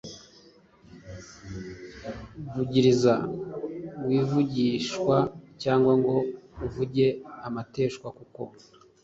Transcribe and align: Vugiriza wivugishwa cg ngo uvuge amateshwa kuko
Vugiriza 2.53 3.15
wivugishwa 4.07 5.15
cg 5.61 5.83
ngo 6.01 6.15
uvuge 6.65 7.05
amateshwa 7.47 8.07
kuko 8.17 8.41